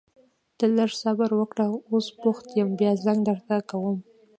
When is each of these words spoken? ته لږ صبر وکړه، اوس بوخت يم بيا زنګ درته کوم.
ته 0.57 0.65
لږ 0.77 0.91
صبر 1.03 1.29
وکړه، 1.39 1.65
اوس 1.91 2.07
بوخت 2.21 2.47
يم 2.59 2.69
بيا 2.79 2.91
زنګ 3.05 3.19
درته 3.29 3.55
کوم. 3.69 3.97